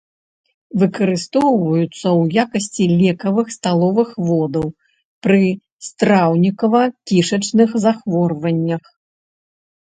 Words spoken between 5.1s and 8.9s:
пры страўнікава-кішачных захворваннях.